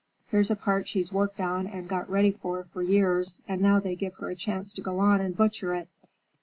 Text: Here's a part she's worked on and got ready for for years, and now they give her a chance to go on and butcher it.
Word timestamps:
Here's 0.29 0.49
a 0.49 0.55
part 0.55 0.87
she's 0.87 1.13
worked 1.13 1.39
on 1.39 1.67
and 1.67 1.87
got 1.87 2.09
ready 2.09 2.31
for 2.31 2.63
for 2.63 2.81
years, 2.81 3.39
and 3.47 3.61
now 3.61 3.79
they 3.79 3.93
give 3.95 4.15
her 4.15 4.31
a 4.31 4.35
chance 4.35 4.73
to 4.73 4.81
go 4.81 4.97
on 4.97 5.21
and 5.21 5.37
butcher 5.37 5.75
it. 5.75 5.89